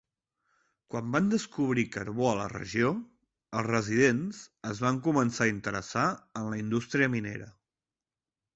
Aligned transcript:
Quan 0.93 1.09
van 1.15 1.27
descobrir 1.33 1.83
carbó 1.95 2.29
a 2.29 2.31
la 2.39 2.47
regió, 2.53 2.89
els 3.61 3.69
residents 3.69 4.41
es 4.73 4.83
van 4.87 4.99
començar 5.11 5.49
a 5.49 5.53
interessar 5.53 6.09
en 6.41 6.51
la 6.55 6.61
indústria 6.65 7.13
minera. 7.19 7.55